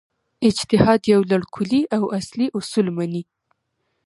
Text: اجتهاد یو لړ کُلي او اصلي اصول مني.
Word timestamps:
اجتهاد 0.47 1.01
یو 1.13 1.21
لړ 1.31 1.41
کُلي 1.55 1.81
او 1.95 2.03
اصلي 2.19 2.47
اصول 2.57 2.87
مني. 2.97 3.23